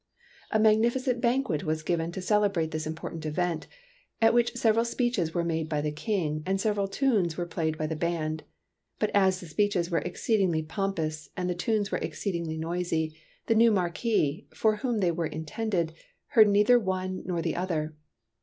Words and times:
A 0.49 0.57
magnificent 0.59 1.21
banquet 1.21 1.63
was 1.63 1.83
given 1.83 2.11
to 2.13 2.23
celebrate 2.23 2.71
this 2.71 2.87
important 2.87 3.23
event, 3.23 3.67
at 4.19 4.33
which 4.33 4.55
several 4.57 4.83
speeches 4.83 5.35
were 5.35 5.43
made 5.43 5.69
by 5.69 5.79
the 5.79 5.91
King 5.91 6.41
and 6.43 6.59
several 6.59 6.87
tunes 6.87 7.37
were 7.37 7.45
played 7.45 7.77
by 7.77 7.85
the 7.85 7.95
band; 7.95 8.41
but 8.97 9.11
as 9.13 9.39
the 9.39 9.45
speeches 9.45 9.91
were 9.91 9.99
exceedingly 9.99 10.63
pompous 10.63 11.29
and 11.37 11.47
the 11.47 11.53
tunes 11.53 11.91
were 11.91 12.03
ex 12.03 12.19
ceedingly 12.19 12.57
noisy, 12.57 13.15
the 13.45 13.53
new 13.53 13.69
Marquis, 13.69 14.47
for 14.55 14.77
whom 14.77 15.01
they 15.01 15.11
were 15.11 15.27
intended, 15.27 15.93
heard 16.29 16.49
neither 16.49 16.79
one 16.79 17.21
nor 17.23 17.43
the 17.43 17.55
other. 17.55 17.93